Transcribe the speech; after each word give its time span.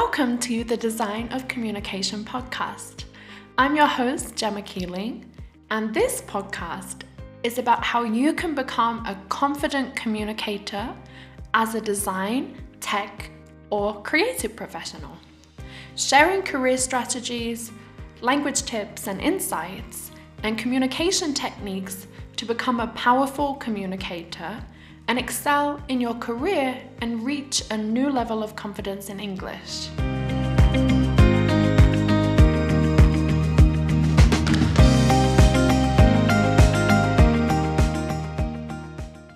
Welcome 0.00 0.38
to 0.38 0.62
the 0.62 0.76
Design 0.76 1.28
of 1.32 1.48
Communication 1.48 2.24
podcast. 2.24 3.02
I'm 3.58 3.74
your 3.74 3.88
host, 3.88 4.36
Gemma 4.36 4.62
Keeling, 4.62 5.24
and 5.70 5.92
this 5.92 6.22
podcast 6.22 7.02
is 7.42 7.58
about 7.58 7.82
how 7.82 8.04
you 8.04 8.32
can 8.32 8.54
become 8.54 9.04
a 9.06 9.18
confident 9.28 9.96
communicator 9.96 10.88
as 11.52 11.74
a 11.74 11.80
design, 11.80 12.56
tech, 12.78 13.28
or 13.70 14.00
creative 14.02 14.54
professional. 14.54 15.16
Sharing 15.96 16.42
career 16.42 16.76
strategies, 16.76 17.72
language 18.20 18.62
tips 18.62 19.08
and 19.08 19.20
insights, 19.20 20.12
and 20.44 20.56
communication 20.56 21.34
techniques 21.34 22.06
to 22.36 22.46
become 22.46 22.78
a 22.78 22.86
powerful 22.88 23.54
communicator 23.54 24.64
and 25.08 25.18
excel 25.18 25.82
in 25.88 26.00
your 26.00 26.14
career 26.14 26.80
and 27.00 27.24
reach 27.24 27.62
a 27.70 27.76
new 27.76 28.10
level 28.10 28.42
of 28.42 28.54
confidence 28.54 29.08
in 29.08 29.18
English. 29.18 29.88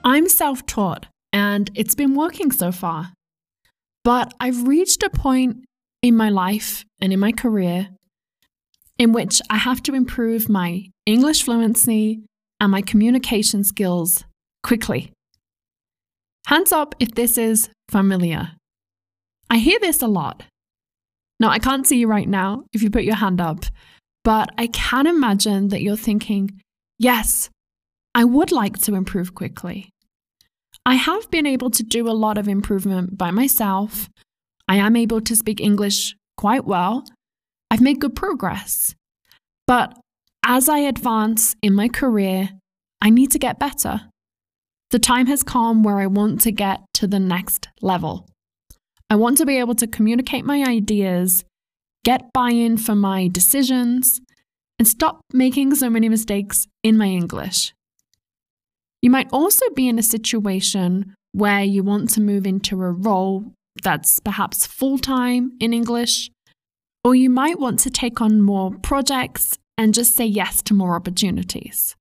I'm 0.05 0.29
self 0.29 0.67
taught 0.67 1.07
and 1.33 1.71
it's 1.75 1.95
been 1.95 2.15
working 2.15 2.53
so 2.53 2.71
far. 2.71 3.13
But 4.05 4.35
I've 4.39 4.69
reached 4.69 5.03
a 5.03 5.09
point 5.11 5.65
in 6.03 6.17
my 6.17 6.29
life 6.29 6.85
and 7.01 7.13
in 7.13 7.21
my 7.21 7.33
career 7.33 7.89
in 8.99 9.13
which 9.13 9.41
I 9.49 9.57
have 9.57 9.83
to 9.85 9.95
improve 9.95 10.49
my 10.49 10.85
English 11.07 11.45
fluency 11.45 12.21
and 12.61 12.71
my 12.71 12.83
communication 12.83 13.65
skills 13.65 14.25
quickly. 14.63 15.13
Hands 16.47 16.73
up 16.73 16.95
if 16.99 17.15
this 17.15 17.39
is 17.39 17.71
familiar. 17.91 18.53
I 19.49 19.59
hear 19.59 19.79
this 19.81 20.03
a 20.03 20.07
lot. 20.07 20.45
Now, 21.39 21.51
I 21.51 21.59
can't 21.59 21.87
see 21.87 21.99
you 21.99 22.09
right 22.09 22.29
now 22.29 22.65
if 22.73 22.83
you 22.83 22.91
put 22.91 23.05
your 23.05 23.17
hand 23.17 23.41
up, 23.41 23.65
but 24.25 24.51
I 24.57 24.69
can 24.69 25.07
imagine 25.07 25.69
that 25.69 25.83
you're 25.83 25.97
thinking, 25.97 26.61
yes, 26.99 27.51
I 28.15 28.25
would 28.25 28.53
like 28.53 28.79
to 28.83 28.95
improve 28.95 29.35
quickly. 29.35 29.91
I 30.85 30.95
have 30.95 31.31
been 31.31 31.47
able 31.47 31.71
to 31.71 31.83
do 31.83 32.09
a 32.09 32.13
lot 32.13 32.39
of 32.39 32.49
improvement 32.49 33.17
by 33.17 33.31
myself. 33.31 34.09
I 34.69 34.77
am 34.77 34.97
able 34.97 35.21
to 35.21 35.37
speak 35.37 35.61
English 35.61 36.17
quite 36.37 36.65
well. 36.65 37.05
I've 37.71 37.81
made 37.81 38.01
good 38.01 38.17
progress. 38.17 38.95
But 39.67 39.97
as 40.45 40.69
I 40.69 40.79
advance 40.79 41.55
in 41.63 41.75
my 41.75 41.89
career, 41.89 42.51
I 43.01 43.11
need 43.11 43.31
to 43.33 43.39
get 43.39 43.59
better. 43.59 44.03
The 44.93 44.99
time 44.99 45.27
has 45.29 45.43
come 45.43 45.83
where 45.83 46.01
I 46.01 46.07
want 46.07 46.43
to 46.43 46.53
get 46.53 46.83
to 46.95 47.07
the 47.07 47.19
next 47.19 47.69
level. 47.81 48.29
I 49.09 49.17
want 49.17 49.39
to 49.39 49.47
be 49.47 49.57
able 49.57 49.75
to 49.77 49.87
communicate 49.87 50.45
my 50.45 50.63
ideas, 50.63 51.47
get 52.05 52.31
buy 52.35 52.51
in 52.51 52.77
for 52.77 52.95
my 52.95 53.27
decisions, 53.29 54.21
and 54.79 54.87
stop 54.87 55.23
making 55.33 55.75
so 55.77 55.89
many 55.89 56.11
mistakes 56.11 56.67
in 56.83 56.99
my 56.99 57.07
English. 57.07 57.73
You 59.01 59.09
might 59.09 59.33
also 59.33 59.65
be 59.71 59.89
in 59.89 59.99
a 59.99 60.03
situation 60.03 61.15
where 61.33 61.63
you 61.63 61.83
want 61.83 62.11
to 62.11 62.21
move 62.21 62.47
into 62.47 62.83
a 62.83 62.93
role 62.93 63.51
that's 63.83 64.21
perhaps 64.21 64.67
full 64.67 64.99
time 64.99 65.53
in 65.59 65.73
English, 65.73 66.31
or 67.03 67.15
you 67.15 67.31
might 67.31 67.59
want 67.59 67.79
to 67.81 67.91
take 67.91 68.21
on 68.21 68.43
more 68.43 68.73
projects 68.83 69.59
and 69.79 69.95
just 69.95 70.15
say 70.15 70.27
yes 70.27 70.61
to 70.65 70.75
more 70.75 70.97
opportunities. 70.97 71.97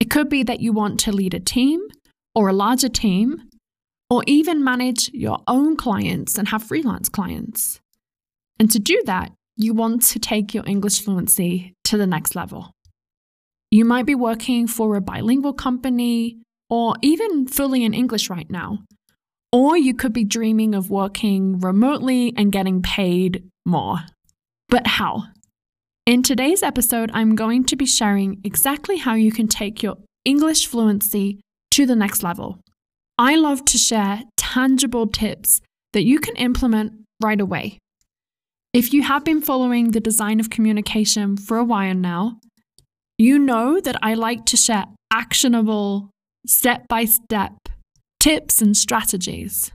It 0.00 0.10
could 0.10 0.28
be 0.28 0.42
that 0.42 0.58
you 0.58 0.72
want 0.72 0.98
to 1.00 1.12
lead 1.12 1.32
a 1.32 1.38
team 1.38 1.80
or 2.34 2.48
a 2.48 2.52
larger 2.52 2.88
team, 2.88 3.48
or 4.10 4.22
even 4.26 4.62
manage 4.62 5.10
your 5.12 5.38
own 5.46 5.76
clients 5.76 6.36
and 6.36 6.48
have 6.48 6.62
freelance 6.62 7.08
clients. 7.08 7.80
And 8.58 8.70
to 8.70 8.78
do 8.78 9.02
that, 9.06 9.32
you 9.56 9.72
want 9.72 10.02
to 10.02 10.18
take 10.18 10.54
your 10.54 10.64
English 10.66 11.00
fluency 11.00 11.74
to 11.84 11.96
the 11.96 12.06
next 12.06 12.34
level. 12.34 12.72
You 13.70 13.84
might 13.84 14.06
be 14.06 14.14
working 14.14 14.66
for 14.66 14.94
a 14.94 15.00
bilingual 15.00 15.52
company 15.52 16.38
or 16.70 16.94
even 17.02 17.46
fully 17.46 17.84
in 17.84 17.94
English 17.94 18.30
right 18.30 18.50
now. 18.50 18.78
Or 19.52 19.76
you 19.76 19.94
could 19.94 20.12
be 20.12 20.24
dreaming 20.24 20.74
of 20.74 20.90
working 20.90 21.60
remotely 21.60 22.32
and 22.36 22.50
getting 22.50 22.82
paid 22.82 23.44
more. 23.64 24.00
But 24.68 24.86
how? 24.86 25.24
In 26.06 26.22
today's 26.22 26.62
episode, 26.62 27.10
I'm 27.14 27.34
going 27.34 27.64
to 27.66 27.76
be 27.76 27.86
sharing 27.86 28.40
exactly 28.44 28.98
how 28.98 29.14
you 29.14 29.30
can 29.30 29.48
take 29.48 29.82
your 29.82 29.96
English 30.24 30.66
fluency 30.66 31.40
to 31.74 31.86
the 31.86 31.96
next 31.96 32.22
level. 32.22 32.60
I 33.18 33.34
love 33.34 33.64
to 33.66 33.78
share 33.78 34.22
tangible 34.36 35.08
tips 35.08 35.60
that 35.92 36.04
you 36.04 36.20
can 36.20 36.36
implement 36.36 36.92
right 37.20 37.40
away. 37.40 37.78
If 38.72 38.92
you 38.92 39.02
have 39.02 39.24
been 39.24 39.40
following 39.40 39.90
the 39.90 40.00
design 40.00 40.38
of 40.38 40.50
communication 40.50 41.36
for 41.36 41.56
a 41.56 41.64
while 41.64 41.94
now, 41.94 42.38
you 43.18 43.40
know 43.40 43.80
that 43.80 43.96
I 44.02 44.14
like 44.14 44.44
to 44.46 44.56
share 44.56 44.84
actionable, 45.12 46.10
step 46.46 46.86
by 46.88 47.06
step 47.06 47.52
tips 48.20 48.62
and 48.62 48.76
strategies. 48.76 49.72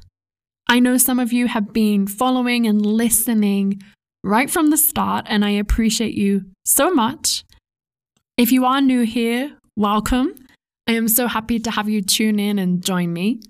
I 0.70 0.80
know 0.80 0.98
some 0.98 1.20
of 1.20 1.34
you 1.34 1.48
have 1.48 1.74
been 1.74 2.08
following 2.08 2.66
and 2.66 2.86
listening 2.86 3.82
right 4.24 4.50
from 4.50 4.70
the 4.70 4.78
start, 4.78 5.26
and 5.28 5.44
I 5.44 5.52
appreciate 5.52 6.14
you 6.14 6.46
so 6.66 6.92
much. 6.92 7.44
If 8.38 8.54
you 8.54 8.64
are 8.64 8.80
new 8.80 9.02
here, 9.02 9.58
welcome. 9.76 10.34
I 10.90 10.94
am 10.94 11.08
so 11.08 11.28
happy 11.28 11.60
to 11.60 11.70
have 11.70 11.88
you 11.88 12.02
tune 12.02 12.40
in 12.40 12.58
and 12.58 12.84
join 12.84 13.14
me. 13.14 13.42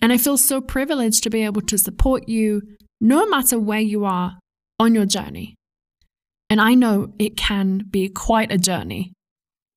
And 0.00 0.10
I 0.14 0.16
feel 0.16 0.38
so 0.38 0.62
privileged 0.62 1.22
to 1.24 1.30
be 1.30 1.44
able 1.44 1.60
to 1.60 1.76
support 1.76 2.26
you 2.26 2.62
no 3.02 3.26
matter 3.26 3.58
where 3.58 3.80
you 3.80 4.06
are 4.06 4.38
on 4.80 4.94
your 4.94 5.04
journey. 5.04 5.56
And 6.48 6.62
I 6.62 6.72
know 6.72 7.12
it 7.18 7.36
can 7.36 7.84
be 7.90 8.08
quite 8.08 8.50
a 8.50 8.56
journey. 8.56 9.12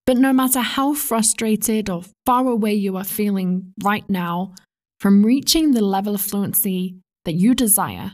But 0.06 0.16
no 0.16 0.31
matter 0.31 0.62
how 0.62 0.94
frustrated 0.94 1.90
or 1.90 2.03
far 2.25 2.48
away 2.48 2.75
you 2.75 2.96
are 2.96 3.04
feeling 3.04 3.74
right 3.84 4.09
now 4.09 4.54
from 5.02 5.25
reaching 5.25 5.72
the 5.72 5.84
level 5.84 6.16
of 6.16 6.22
fluency 6.22 6.96
that 7.25 7.34
you 7.34 7.54
desire, 7.54 8.14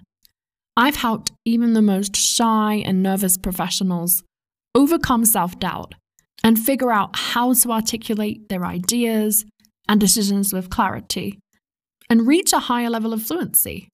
I've 0.75 0.95
helped 0.95 1.31
even 1.45 1.73
the 1.73 1.83
most 1.83 2.15
shy 2.15 2.81
and 2.83 3.03
nervous 3.03 3.37
professionals 3.37 4.23
overcome 4.73 5.25
self 5.25 5.59
doubt 5.59 5.93
and 6.43 6.59
figure 6.59 6.91
out 6.91 7.15
how 7.15 7.53
to 7.53 7.71
articulate 7.71 8.49
their 8.49 8.65
ideas 8.65 9.45
and 9.87 9.99
decisions 9.99 10.53
with 10.53 10.69
clarity 10.69 11.39
and 12.09 12.27
reach 12.27 12.53
a 12.53 12.59
higher 12.59 12.89
level 12.89 13.13
of 13.13 13.23
fluency. 13.23 13.89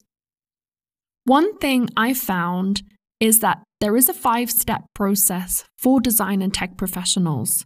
One 1.26 1.58
thing 1.58 1.90
I 1.96 2.14
found 2.14 2.82
is 3.20 3.40
that 3.40 3.62
there 3.80 3.96
is 3.96 4.10
a 4.10 4.14
five 4.14 4.50
step 4.50 4.84
process 4.96 5.64
for 5.78 6.02
design 6.02 6.42
and 6.42 6.54
tech 6.54 6.78
professionals 6.78 7.66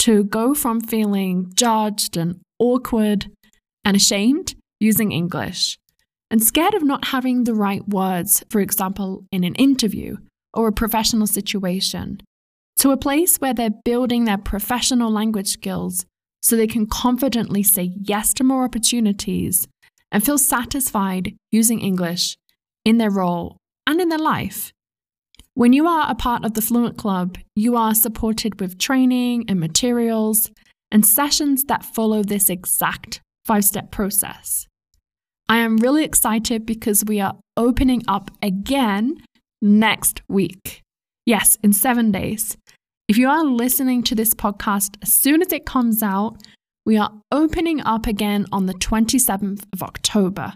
to 0.00 0.24
go 0.24 0.54
from 0.54 0.80
feeling 0.80 1.52
judged 1.54 2.16
and 2.16 2.40
awkward 2.58 3.30
and 3.84 3.96
ashamed 3.96 4.54
using 4.80 5.12
English 5.12 5.78
and 6.30 6.42
scared 6.42 6.74
of 6.74 6.82
not 6.82 7.06
having 7.06 7.44
the 7.44 7.54
right 7.54 7.86
words, 7.88 8.44
for 8.50 8.60
example, 8.60 9.24
in 9.32 9.44
an 9.44 9.54
interview 9.54 10.16
or 10.52 10.68
a 10.68 10.72
professional 10.72 11.26
situation, 11.26 12.20
to 12.78 12.90
a 12.90 12.96
place 12.96 13.36
where 13.36 13.54
they're 13.54 13.70
building 13.84 14.24
their 14.24 14.38
professional 14.38 15.10
language 15.10 15.48
skills 15.48 16.06
so 16.40 16.56
they 16.56 16.66
can 16.66 16.86
confidently 16.86 17.62
say 17.62 17.92
yes 18.00 18.32
to 18.34 18.44
more 18.44 18.64
opportunities 18.64 19.66
and 20.10 20.24
feel 20.24 20.38
satisfied 20.38 21.34
using 21.50 21.80
English 21.80 22.36
in 22.84 22.98
their 22.98 23.10
role 23.10 23.56
and 23.86 24.00
in 24.00 24.08
their 24.08 24.18
life. 24.18 24.72
When 25.54 25.72
you 25.72 25.86
are 25.88 26.08
a 26.08 26.14
part 26.14 26.44
of 26.44 26.54
the 26.54 26.62
Fluent 26.62 26.96
Club, 26.96 27.36
you 27.56 27.76
are 27.76 27.94
supported 27.94 28.60
with 28.60 28.78
training 28.78 29.44
and 29.48 29.58
materials 29.58 30.50
and 30.90 31.04
sessions 31.04 31.64
that 31.64 31.84
follow 31.84 32.22
this 32.22 32.48
exact 32.48 33.20
five 33.44 33.64
step 33.64 33.90
process. 33.90 34.66
I 35.48 35.58
am 35.58 35.78
really 35.78 36.04
excited 36.04 36.64
because 36.64 37.04
we 37.04 37.20
are 37.20 37.34
opening 37.56 38.02
up 38.06 38.30
again 38.40 39.16
next 39.60 40.22
week. 40.28 40.82
Yes, 41.28 41.58
in 41.62 41.72
seven 41.74 42.10
days. 42.10 42.56
If 43.06 43.18
you 43.18 43.28
are 43.28 43.44
listening 43.44 44.02
to 44.04 44.14
this 44.14 44.32
podcast 44.32 44.96
as 45.02 45.12
soon 45.12 45.42
as 45.42 45.52
it 45.52 45.66
comes 45.66 46.02
out, 46.02 46.38
we 46.86 46.96
are 46.96 47.12
opening 47.30 47.82
up 47.82 48.06
again 48.06 48.46
on 48.50 48.64
the 48.64 48.72
27th 48.72 49.64
of 49.74 49.82
October. 49.82 50.54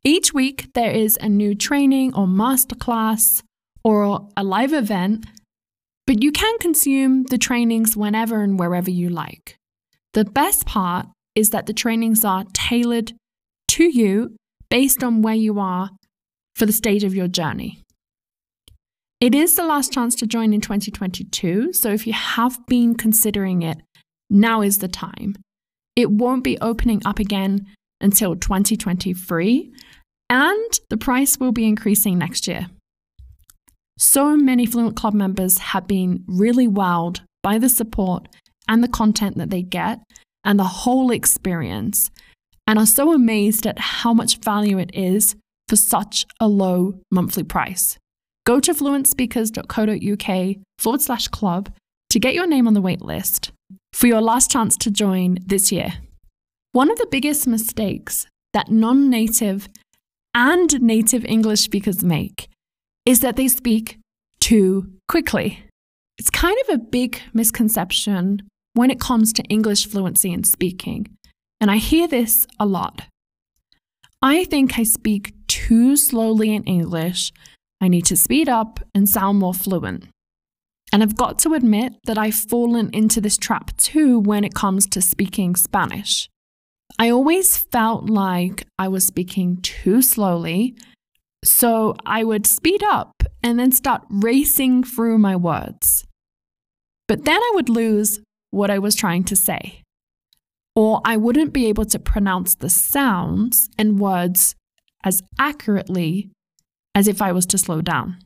Each 0.04 0.34
week, 0.34 0.72
there 0.74 0.90
is 0.90 1.16
a 1.20 1.28
new 1.28 1.54
training 1.54 2.14
or 2.14 2.26
masterclass 2.26 3.42
or 3.84 4.28
a 4.36 4.42
live 4.42 4.72
event, 4.72 5.26
but 6.06 6.22
you 6.22 6.32
can 6.32 6.58
consume 6.58 7.24
the 7.24 7.38
trainings 7.38 7.96
whenever 7.96 8.42
and 8.42 8.58
wherever 8.58 8.90
you 8.90 9.08
like. 9.08 9.56
The 10.14 10.24
best 10.24 10.66
part 10.66 11.06
is 11.34 11.50
that 11.50 11.66
the 11.66 11.72
trainings 11.72 12.24
are 12.24 12.44
tailored 12.52 13.12
to 13.68 13.84
you 13.84 14.36
based 14.68 15.02
on 15.02 15.22
where 15.22 15.34
you 15.34 15.58
are 15.58 15.90
for 16.56 16.66
the 16.66 16.72
stage 16.72 17.04
of 17.04 17.14
your 17.14 17.28
journey. 17.28 17.80
It 19.20 19.34
is 19.34 19.54
the 19.54 19.64
last 19.64 19.92
chance 19.92 20.16
to 20.16 20.26
join 20.26 20.52
in 20.52 20.60
2022, 20.60 21.72
so 21.72 21.90
if 21.90 22.06
you 22.08 22.12
have 22.12 22.58
been 22.66 22.96
considering 22.96 23.62
it, 23.62 23.78
now 24.28 24.62
is 24.62 24.78
the 24.78 24.88
time. 24.88 25.36
It 25.94 26.10
won't 26.10 26.42
be 26.42 26.58
opening 26.60 27.00
up 27.04 27.20
again 27.20 27.66
until 28.02 28.36
2023, 28.36 29.72
and 30.28 30.80
the 30.90 30.96
price 30.96 31.38
will 31.38 31.52
be 31.52 31.66
increasing 31.66 32.18
next 32.18 32.46
year. 32.46 32.66
So 33.98 34.36
many 34.36 34.66
Fluent 34.66 34.96
Club 34.96 35.14
members 35.14 35.58
have 35.58 35.86
been 35.86 36.24
really 36.26 36.66
wowed 36.66 37.20
by 37.42 37.58
the 37.58 37.68
support 37.68 38.28
and 38.68 38.82
the 38.82 38.88
content 38.88 39.38
that 39.38 39.50
they 39.50 39.62
get 39.62 40.00
and 40.44 40.58
the 40.58 40.64
whole 40.64 41.10
experience, 41.10 42.10
and 42.66 42.78
are 42.78 42.86
so 42.86 43.12
amazed 43.12 43.66
at 43.66 43.78
how 43.78 44.12
much 44.12 44.38
value 44.38 44.78
it 44.78 44.90
is 44.92 45.36
for 45.68 45.76
such 45.76 46.26
a 46.40 46.48
low 46.48 46.94
monthly 47.10 47.44
price. 47.44 47.96
Go 48.44 48.58
to 48.60 48.74
fluentspeakers.co.uk 48.74 50.56
forward 50.78 51.00
slash 51.00 51.28
club 51.28 51.72
to 52.10 52.18
get 52.18 52.34
your 52.34 52.46
name 52.46 52.66
on 52.66 52.74
the 52.74 52.82
waitlist 52.82 53.50
for 53.92 54.06
your 54.06 54.20
last 54.20 54.50
chance 54.50 54.76
to 54.78 54.90
join 54.90 55.38
this 55.46 55.70
year. 55.70 55.94
One 56.72 56.90
of 56.90 56.98
the 56.98 57.06
biggest 57.10 57.46
mistakes 57.46 58.26
that 58.52 58.70
non 58.70 59.10
native 59.10 59.68
and 60.34 60.80
native 60.80 61.24
English 61.24 61.60
speakers 61.60 62.02
make 62.02 62.48
is 63.04 63.20
that 63.20 63.36
they 63.36 63.48
speak 63.48 63.98
too 64.40 64.92
quickly. 65.08 65.64
It's 66.18 66.30
kind 66.30 66.56
of 66.62 66.74
a 66.74 66.78
big 66.78 67.20
misconception 67.32 68.42
when 68.74 68.90
it 68.90 69.00
comes 69.00 69.32
to 69.34 69.42
English 69.44 69.86
fluency 69.86 70.32
and 70.32 70.46
speaking, 70.46 71.06
and 71.60 71.70
I 71.70 71.76
hear 71.76 72.08
this 72.08 72.46
a 72.58 72.66
lot. 72.66 73.02
I 74.22 74.44
think 74.44 74.78
I 74.78 74.84
speak 74.84 75.34
too 75.48 75.96
slowly 75.96 76.54
in 76.54 76.64
English 76.64 77.32
I 77.82 77.88
need 77.88 78.04
to 78.06 78.16
speed 78.16 78.48
up 78.48 78.78
and 78.94 79.08
sound 79.08 79.40
more 79.40 79.52
fluent. 79.52 80.06
And 80.92 81.02
I've 81.02 81.16
got 81.16 81.40
to 81.40 81.54
admit 81.54 81.94
that 82.04 82.16
I've 82.16 82.36
fallen 82.36 82.90
into 82.92 83.20
this 83.20 83.36
trap 83.36 83.76
too 83.76 84.20
when 84.20 84.44
it 84.44 84.54
comes 84.54 84.86
to 84.86 85.02
speaking 85.02 85.56
Spanish. 85.56 86.28
I 86.98 87.10
always 87.10 87.56
felt 87.56 88.08
like 88.08 88.66
I 88.78 88.88
was 88.88 89.06
speaking 89.06 89.58
too 89.62 90.02
slowly, 90.02 90.76
so 91.44 91.96
I 92.06 92.24
would 92.24 92.46
speed 92.46 92.82
up 92.82 93.22
and 93.42 93.58
then 93.58 93.72
start 93.72 94.02
racing 94.08 94.84
through 94.84 95.18
my 95.18 95.34
words. 95.34 96.06
But 97.08 97.24
then 97.24 97.40
I 97.40 97.50
would 97.54 97.68
lose 97.68 98.20
what 98.50 98.70
I 98.70 98.78
was 98.78 98.94
trying 98.94 99.24
to 99.24 99.36
say, 99.36 99.82
or 100.76 101.00
I 101.04 101.16
wouldn't 101.16 101.52
be 101.52 101.66
able 101.66 101.86
to 101.86 101.98
pronounce 101.98 102.54
the 102.54 102.70
sounds 102.70 103.68
and 103.78 103.98
words 103.98 104.54
as 105.04 105.22
accurately 105.38 106.30
as 106.94 107.08
if 107.08 107.20
I 107.20 107.32
was 107.32 107.46
to 107.46 107.58
slow 107.58 107.80
down. 107.80 108.18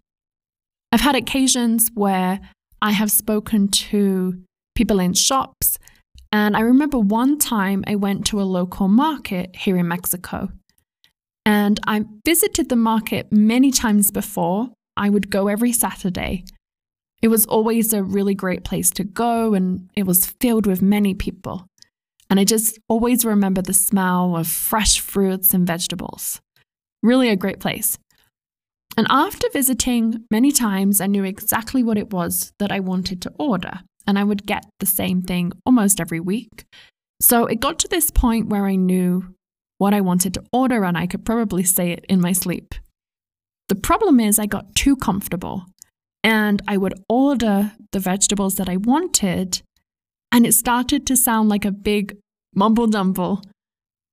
I've 0.93 1.01
had 1.01 1.17
occasions 1.17 1.91
where 1.95 2.41
I 2.83 2.91
have 2.93 3.11
spoken 3.11 3.69
to 3.69 4.43
people 4.75 5.01
in 5.01 5.15
shops, 5.15 5.79
and 6.33 6.57
I 6.57 6.61
remember 6.61 6.99
one 6.99 7.39
time 7.39 7.85
I 7.87 7.95
went 7.95 8.27
to 8.27 8.41
a 8.41 8.45
local 8.45 8.89
market 8.89 9.55
here 9.57 9.77
in 9.77 9.89
Mexico. 9.89 10.49
And 11.45 11.79
I 11.87 12.05
visited 12.25 12.69
the 12.69 12.77
market 12.77 13.31
many 13.31 13.71
times 13.71 14.11
before. 14.11 14.71
I 14.97 15.11
would 15.11 15.31
go 15.31 15.49
every 15.49 15.73
Saturday. 15.73 16.45
It 17.23 17.29
was 17.29 17.47
always 17.47 17.93
a 17.93 18.03
really 18.03 18.35
great 18.35 18.65
place 18.65 18.91
to 18.91 19.05
go, 19.05 19.55
and 19.55 19.89
it 19.95 20.07
was 20.07 20.27
filled 20.41 20.67
with 20.67 20.83
many 20.83 21.15
people. 21.15 21.67
And 22.29 22.41
I 22.41 22.45
just 22.45 22.79
always 22.89 23.25
remember 23.25 23.63
the 23.63 23.73
smell 23.73 24.37
of 24.37 24.49
fresh 24.49 25.01
fruits 25.01 25.55
and 25.55 25.67
vegetables. 25.67 26.41
Really 27.03 27.29
a 27.29 27.37
great 27.37 27.61
place. 27.61 27.99
And 28.97 29.07
after 29.11 29.47
visiting 29.53 30.25
many 30.31 30.51
times, 30.51 31.01
I 31.01 31.07
knew 31.07 31.23
exactly 31.23 31.83
what 31.83 31.99
it 31.99 32.11
was 32.11 32.53
that 32.59 32.73
I 32.73 32.81
wanted 32.81 33.23
to 33.23 33.33
order, 33.39 33.81
and 34.07 34.19
I 34.19 34.25
would 34.25 34.47
get 34.47 34.65
the 34.81 34.87
same 34.87 35.23
thing 35.23 35.53
almost 35.65 36.01
every 36.01 36.21
week. 36.21 36.65
So 37.21 37.47
it 37.47 37.61
got 37.61 37.79
to 37.81 37.89
this 37.89 38.11
point 38.11 38.49
where 38.49 38.67
I 38.67 38.77
knew 38.77 39.35
what 39.79 39.95
I 39.95 40.01
wanted 40.01 40.35
to 40.35 40.45
order, 40.53 40.85
and 40.85 40.97
I 40.97 41.07
could 41.07 41.25
probably 41.25 41.65
say 41.65 41.91
it 41.91 42.05
in 42.09 42.21
my 42.21 42.33
sleep. 42.33 42.75
The 43.69 43.75
problem 43.75 44.21
is, 44.21 44.39
I 44.39 44.47
got 44.47 44.75
too 44.75 44.97
comfortable, 44.97 45.65
and 46.23 46.63
I 46.67 46.77
would 46.77 46.95
order 47.09 47.73
the 47.93 48.01
vegetables 48.01 48.57
that 48.57 48.69
I 48.69 48.77
wanted, 48.77 49.61
and 50.33 50.47
it 50.47 50.53
started 50.53 51.07
to 51.07 51.17
sound 51.17 51.49
like 51.49 51.65
a 51.65 51.73
big 51.73 52.17
mumble 52.55 52.87
jumble, 52.87 53.43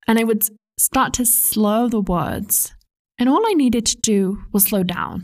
and 0.07 0.19
I 0.19 0.23
would 0.23 0.43
start 0.79 1.13
to 1.13 1.25
slow 1.25 1.87
the 1.87 2.01
words 2.01 2.73
and 3.19 3.29
all 3.29 3.41
I 3.47 3.53
needed 3.53 3.85
to 3.87 3.97
do 3.97 4.43
was 4.51 4.65
slow 4.65 4.83
down. 4.83 5.23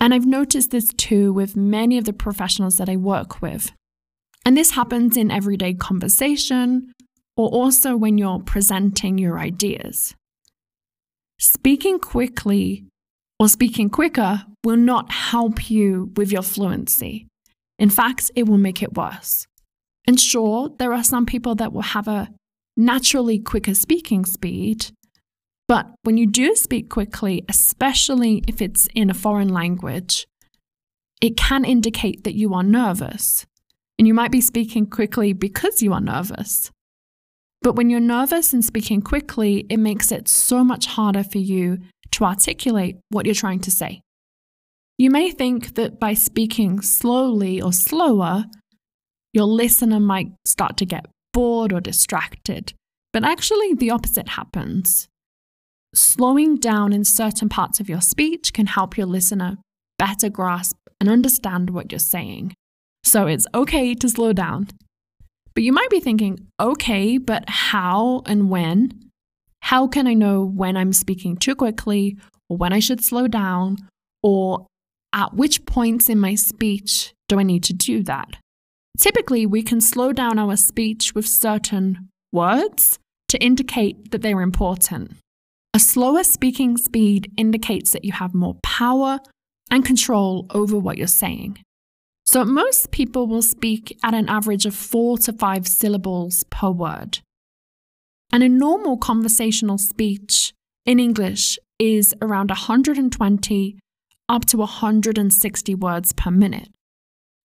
And 0.00 0.14
I've 0.14 0.26
noticed 0.26 0.70
this 0.70 0.92
too 0.94 1.32
with 1.32 1.56
many 1.56 1.98
of 1.98 2.04
the 2.04 2.12
professionals 2.12 2.78
that 2.78 2.88
I 2.88 2.96
work 2.96 3.42
with. 3.42 3.72
And 4.46 4.56
this 4.56 4.70
happens 4.70 5.16
in 5.16 5.30
everyday 5.30 5.74
conversation 5.74 6.92
or 7.36 7.48
also 7.50 7.96
when 7.96 8.16
you're 8.16 8.40
presenting 8.40 9.18
your 9.18 9.38
ideas. 9.38 10.14
Speaking 11.38 11.98
quickly 11.98 12.84
or 13.38 13.48
speaking 13.48 13.90
quicker 13.90 14.44
will 14.64 14.76
not 14.76 15.10
help 15.10 15.70
you 15.70 16.12
with 16.16 16.32
your 16.32 16.42
fluency. 16.42 17.26
In 17.78 17.90
fact, 17.90 18.30
it 18.34 18.46
will 18.46 18.58
make 18.58 18.82
it 18.82 18.94
worse. 18.94 19.46
And 20.06 20.18
sure, 20.18 20.70
there 20.78 20.92
are 20.92 21.04
some 21.04 21.26
people 21.26 21.54
that 21.56 21.72
will 21.72 21.82
have 21.82 22.08
a 22.08 22.30
naturally 22.76 23.38
quicker 23.38 23.74
speaking 23.74 24.24
speed, 24.24 24.86
but 25.70 25.86
when 26.02 26.16
you 26.16 26.26
do 26.26 26.56
speak 26.56 26.90
quickly, 26.90 27.44
especially 27.48 28.42
if 28.48 28.60
it's 28.60 28.88
in 28.92 29.08
a 29.08 29.14
foreign 29.14 29.50
language, 29.50 30.26
it 31.22 31.36
can 31.36 31.64
indicate 31.64 32.24
that 32.24 32.34
you 32.34 32.54
are 32.54 32.64
nervous. 32.64 33.46
And 33.96 34.08
you 34.08 34.12
might 34.12 34.32
be 34.32 34.40
speaking 34.40 34.86
quickly 34.86 35.32
because 35.32 35.80
you 35.80 35.92
are 35.92 36.00
nervous. 36.00 36.72
But 37.62 37.76
when 37.76 37.88
you're 37.88 38.00
nervous 38.00 38.52
and 38.52 38.64
speaking 38.64 39.00
quickly, 39.00 39.64
it 39.70 39.76
makes 39.76 40.10
it 40.10 40.26
so 40.26 40.64
much 40.64 40.86
harder 40.86 41.22
for 41.22 41.38
you 41.38 41.78
to 42.10 42.24
articulate 42.24 42.96
what 43.10 43.24
you're 43.24 43.32
trying 43.36 43.60
to 43.60 43.70
say. 43.70 44.00
You 44.98 45.12
may 45.12 45.30
think 45.30 45.76
that 45.76 46.00
by 46.00 46.14
speaking 46.14 46.80
slowly 46.80 47.62
or 47.62 47.72
slower, 47.72 48.46
your 49.32 49.46
listener 49.46 50.00
might 50.00 50.32
start 50.44 50.76
to 50.78 50.84
get 50.84 51.06
bored 51.32 51.72
or 51.72 51.80
distracted, 51.80 52.72
but 53.12 53.22
actually 53.22 53.74
the 53.74 53.92
opposite 53.92 54.30
happens. 54.30 55.06
Slowing 55.94 56.56
down 56.56 56.92
in 56.92 57.04
certain 57.04 57.48
parts 57.48 57.80
of 57.80 57.88
your 57.88 58.00
speech 58.00 58.52
can 58.52 58.66
help 58.66 58.96
your 58.96 59.06
listener 59.06 59.58
better 59.98 60.30
grasp 60.30 60.76
and 61.00 61.08
understand 61.08 61.70
what 61.70 61.90
you're 61.90 61.98
saying. 61.98 62.54
So 63.02 63.26
it's 63.26 63.46
okay 63.54 63.94
to 63.94 64.08
slow 64.08 64.32
down. 64.32 64.68
But 65.54 65.64
you 65.64 65.72
might 65.72 65.90
be 65.90 66.00
thinking, 66.00 66.46
okay, 66.60 67.18
but 67.18 67.48
how 67.48 68.22
and 68.26 68.50
when? 68.50 69.10
How 69.62 69.88
can 69.88 70.06
I 70.06 70.14
know 70.14 70.44
when 70.44 70.76
I'm 70.76 70.92
speaking 70.92 71.36
too 71.36 71.54
quickly 71.54 72.16
or 72.48 72.56
when 72.56 72.72
I 72.72 72.78
should 72.78 73.04
slow 73.04 73.26
down? 73.26 73.76
Or 74.22 74.66
at 75.12 75.34
which 75.34 75.66
points 75.66 76.08
in 76.08 76.20
my 76.20 76.34
speech 76.34 77.12
do 77.28 77.38
I 77.38 77.42
need 77.42 77.64
to 77.64 77.72
do 77.72 78.02
that? 78.04 78.36
Typically, 78.98 79.46
we 79.46 79.62
can 79.62 79.80
slow 79.80 80.12
down 80.12 80.38
our 80.38 80.56
speech 80.56 81.14
with 81.14 81.26
certain 81.26 82.08
words 82.32 82.98
to 83.28 83.38
indicate 83.38 84.10
that 84.12 84.22
they're 84.22 84.40
important. 84.40 85.16
Slower 85.80 86.24
speaking 86.24 86.76
speed 86.76 87.32
indicates 87.38 87.92
that 87.92 88.04
you 88.04 88.12
have 88.12 88.34
more 88.34 88.56
power 88.62 89.18
and 89.70 89.82
control 89.82 90.46
over 90.50 90.78
what 90.78 90.98
you're 90.98 91.06
saying. 91.06 91.58
So, 92.26 92.44
most 92.44 92.90
people 92.90 93.26
will 93.26 93.40
speak 93.40 93.96
at 94.02 94.12
an 94.12 94.28
average 94.28 94.66
of 94.66 94.74
four 94.74 95.16
to 95.18 95.32
five 95.32 95.66
syllables 95.66 96.44
per 96.50 96.68
word. 96.70 97.20
And 98.30 98.42
a 98.42 98.48
normal 98.48 98.98
conversational 98.98 99.78
speech 99.78 100.52
in 100.84 101.00
English 101.00 101.58
is 101.78 102.14
around 102.20 102.50
120 102.50 103.78
up 104.28 104.44
to 104.44 104.58
160 104.58 105.74
words 105.76 106.12
per 106.12 106.30
minute. 106.30 106.68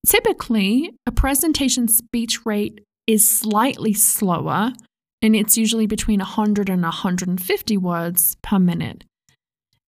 Typically, 0.06 0.92
a 1.08 1.12
presentation 1.12 1.88
speech 1.88 2.46
rate 2.46 2.82
is 3.08 3.28
slightly 3.28 3.94
slower 3.94 4.74
and 5.26 5.36
it's 5.36 5.58
usually 5.58 5.88
between 5.88 6.20
100 6.20 6.70
and 6.70 6.84
150 6.84 7.78
words 7.78 8.38
per 8.44 8.60
minute. 8.60 9.06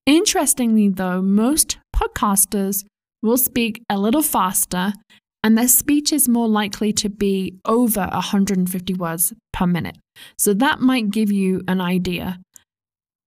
Interestingly, 0.08 0.90
though, 0.90 1.22
most 1.22 1.78
podcasters 1.96 2.84
will 3.22 3.38
speak 3.38 3.84
a 3.88 4.00
little 4.00 4.24
faster, 4.24 4.94
and 5.44 5.56
their 5.56 5.68
speech 5.68 6.12
is 6.12 6.28
more 6.28 6.48
likely 6.48 6.92
to 6.94 7.08
be 7.08 7.60
over 7.66 8.10
150 8.12 8.94
words 8.96 9.32
per 9.54 9.68
minute. 9.68 9.98
So 10.40 10.56
that 10.56 10.80
might 10.80 11.12
give 11.12 11.32
you 11.32 11.62
an 11.68 11.82
idea. 11.82 12.40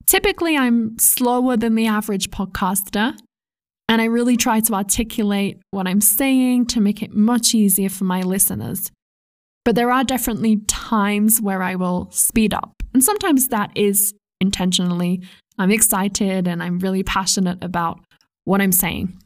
Typically, 0.06 0.56
I'm 0.56 0.98
slower 0.98 1.56
than 1.56 1.76
the 1.76 1.86
average 1.86 2.30
podcaster, 2.32 3.16
and 3.88 4.02
I 4.02 4.06
really 4.06 4.36
try 4.36 4.58
to 4.58 4.74
articulate 4.74 5.60
what 5.70 5.86
I'm 5.86 6.00
saying 6.00 6.66
to 6.66 6.80
make 6.80 7.04
it 7.04 7.14
much 7.14 7.54
easier 7.54 7.88
for 7.88 8.02
my 8.02 8.22
listeners. 8.22 8.90
But 9.64 9.74
there 9.74 9.90
are 9.90 10.04
definitely 10.04 10.58
times 10.66 11.40
where 11.40 11.62
I 11.62 11.74
will 11.74 12.10
speed 12.10 12.54
up. 12.54 12.72
And 12.94 13.04
sometimes 13.04 13.48
that 13.48 13.70
is 13.74 14.14
intentionally. 14.40 15.22
I'm 15.58 15.70
excited 15.70 16.48
and 16.48 16.62
I'm 16.62 16.78
really 16.78 17.02
passionate 17.02 17.62
about 17.62 18.00
what 18.44 18.60
I'm 18.60 18.72
saying. 18.72 19.18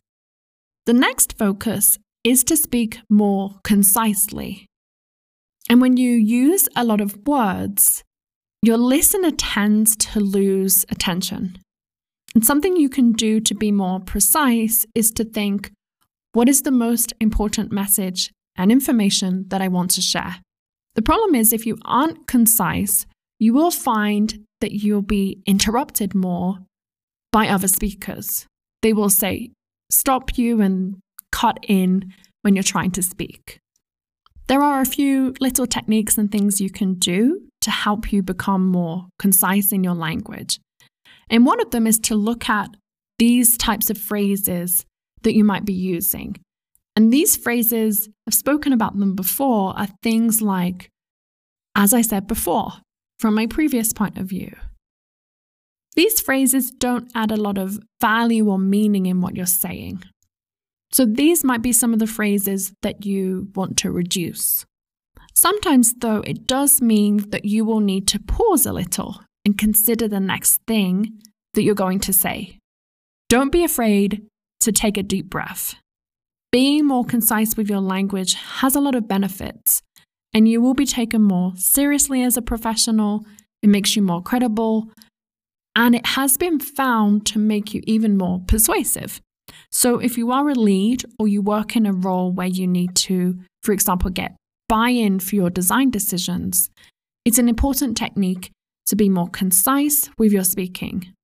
The 0.87 0.93
next 0.93 1.38
focus 1.38 1.99
is 2.25 2.43
to 2.45 2.57
speak 2.57 2.99
more 3.09 3.61
concisely. 3.62 4.67
And 5.71 5.81
when 5.81 5.97
you 5.97 6.12
use 6.12 6.69
a 6.76 6.85
lot 6.85 7.00
of 7.00 7.26
words, 7.26 8.03
your 8.61 8.76
listener 8.76 9.31
tends 9.31 9.97
to 9.97 10.21
lose 10.21 10.85
attention. 10.91 11.59
And 12.35 12.45
something 12.45 12.76
you 12.76 12.88
can 12.88 13.12
do 13.12 13.41
to 13.41 13.55
be 13.55 13.71
more 13.71 14.00
precise 14.00 14.87
is 14.95 15.11
to 15.12 15.25
think 15.25 15.71
what 16.33 16.49
is 16.49 16.62
the 16.62 16.71
most 16.71 17.12
important 17.21 17.71
message 17.71 18.31
and 18.56 18.70
information 18.73 19.46
that 19.49 19.61
I 19.61 19.68
want 19.68 19.90
to 19.92 20.00
share? 20.00 20.37
The 20.94 21.02
problem 21.02 21.34
is, 21.34 21.52
if 21.52 21.66
you 21.66 21.76
aren't 21.84 22.26
concise, 22.26 23.06
you 23.38 23.52
will 23.52 23.70
find 23.70 24.44
that 24.61 24.73
you'll 24.73 25.02
be 25.02 25.42
interrupted 25.46 26.14
more 26.14 26.58
by 27.32 27.49
other 27.49 27.68
speakers. 27.68 28.46
They 28.82 28.92
will 28.92 29.11
say, 29.11 29.50
stop 29.90 30.38
you 30.38 30.61
and 30.61 30.96
cut 31.32 31.58
in 31.66 32.12
when 32.42 32.54
you're 32.54 32.62
trying 32.62 32.92
to 32.92 33.02
speak. 33.02 33.58
There 34.46 34.62
are 34.62 34.80
a 34.80 34.87
few 34.87 35.34
little 35.40 35.66
techniques 35.66 36.18
and 36.18 36.30
things 36.30 36.61
you 36.61 36.70
can 36.70 36.94
do 36.94 37.49
to 37.62 37.70
help 37.70 38.12
you 38.12 38.23
become 38.23 38.66
more 38.66 39.06
concise 39.18 39.73
in 39.73 39.82
your 39.82 39.94
language. 39.94 40.61
And 41.30 41.46
one 41.46 41.61
of 41.61 41.70
them 41.70 41.87
is 41.87 41.99
to 42.00 42.14
look 42.14 42.49
at 42.49 42.68
these 43.18 43.56
types 43.56 43.88
of 43.88 43.96
phrases 43.96 44.84
that 45.23 45.34
you 45.34 45.44
might 45.44 45.64
be 45.64 45.73
using. 45.73 46.37
And 46.96 47.12
these 47.12 47.36
phrases, 47.36 48.08
I've 48.26 48.34
spoken 48.34 48.72
about 48.72 48.98
them 48.98 49.14
before, 49.14 49.76
are 49.76 49.88
things 50.02 50.40
like, 50.40 50.90
as 51.74 51.92
I 51.92 52.02
said 52.02 52.26
before, 52.26 52.72
from 53.18 53.34
my 53.34 53.46
previous 53.46 53.92
point 53.92 54.16
of 54.16 54.26
view. 54.26 54.54
These 55.96 56.20
phrases 56.20 56.70
don't 56.70 57.10
add 57.14 57.30
a 57.30 57.36
lot 57.36 57.58
of 57.58 57.78
value 58.00 58.48
or 58.48 58.58
meaning 58.58 59.06
in 59.06 59.20
what 59.20 59.36
you're 59.36 59.46
saying. 59.46 60.02
So 60.92 61.04
these 61.04 61.42
might 61.42 61.62
be 61.62 61.72
some 61.72 61.92
of 61.92 61.98
the 61.98 62.06
phrases 62.06 62.72
that 62.82 63.04
you 63.04 63.48
want 63.54 63.76
to 63.78 63.90
reduce. 63.90 64.64
Sometimes, 65.34 65.94
though, 65.94 66.22
it 66.24 66.46
does 66.46 66.80
mean 66.80 67.30
that 67.30 67.44
you 67.44 67.64
will 67.64 67.80
need 67.80 68.06
to 68.08 68.20
pause 68.20 68.66
a 68.66 68.72
little 68.72 69.20
and 69.44 69.58
consider 69.58 70.06
the 70.06 70.20
next 70.20 70.60
thing 70.66 71.20
that 71.54 71.62
you're 71.62 71.74
going 71.74 71.98
to 72.00 72.12
say. 72.12 72.58
Don't 73.28 73.50
be 73.50 73.64
afraid 73.64 74.22
to 74.60 74.70
take 74.70 74.96
a 74.96 75.02
deep 75.02 75.28
breath. 75.28 75.74
Being 76.54 76.87
more 76.87 77.04
concise 77.04 77.56
with 77.56 77.68
your 77.68 77.80
language 77.80 78.34
has 78.34 78.76
a 78.76 78.80
lot 78.80 78.94
of 78.94 79.08
benefits, 79.08 79.82
and 80.32 80.46
you 80.46 80.61
will 80.61 80.73
be 80.73 80.87
taken 80.87 81.20
more 81.20 81.52
seriously 81.56 82.23
as 82.23 82.37
a 82.37 82.42
professional. 82.42 83.26
It 83.61 83.66
makes 83.66 83.96
you 83.96 84.02
more 84.02 84.23
credible, 84.23 84.88
and 85.75 85.96
it 85.96 86.06
has 86.06 86.37
been 86.37 86.61
found 86.61 87.26
to 87.26 87.40
make 87.40 87.75
you 87.75 87.82
even 87.88 88.16
more 88.16 88.40
persuasive. 88.46 89.20
So, 89.73 89.99
if 89.99 90.16
you 90.16 90.30
are 90.30 90.49
a 90.49 90.54
lead 90.54 91.02
or 91.18 91.26
you 91.26 91.42
work 91.42 91.75
in 91.75 91.87
a 91.87 91.92
role 91.92 92.30
where 92.30 92.46
you 92.46 92.68
need 92.68 92.94
to, 93.08 93.37
for 93.64 93.73
example, 93.73 94.11
get 94.11 94.37
buy 94.68 94.90
in 94.90 95.18
for 95.18 95.34
your 95.34 95.50
design 95.50 95.90
decisions, 95.90 96.70
it's 97.25 97.38
an 97.38 97.49
important 97.49 97.96
technique 97.96 98.52
to 98.87 98.94
be 98.94 99.08
more 99.08 99.28
concise 99.28 100.08
with 100.18 100.30
your 100.30 100.44
speaking. 100.44 101.14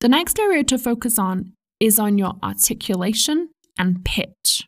The 0.00 0.08
next 0.08 0.40
area 0.40 0.64
to 0.64 0.76
focus 0.76 1.20
on 1.20 1.52
is 1.78 2.00
on 2.00 2.18
your 2.18 2.34
articulation 2.42 3.50
and 3.78 4.04
pitch. 4.04 4.66